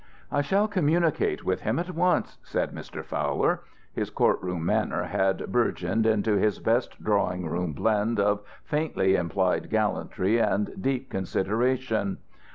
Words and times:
"I 0.31 0.41
shall 0.41 0.67
communicate 0.67 1.43
with 1.45 1.61
him 1.61 1.77
at 1.77 1.93
once," 1.93 2.39
said 2.41 2.71
Mr. 2.71 3.05
Fowler. 3.05 3.61
His 3.93 4.09
court 4.09 4.41
room 4.41 4.65
manner 4.65 5.03
had 5.03 5.51
bourgeoned 5.51 6.07
into 6.07 6.37
his 6.39 6.57
best 6.57 7.03
drawing 7.03 7.45
room 7.47 7.73
blend 7.73 8.19
of 8.19 8.41
faintly 8.63 9.13
implied 9.15 9.69
gallantry 9.69 10.39
and 10.39 10.71
deep 10.81 11.11
consideration. 11.11 12.17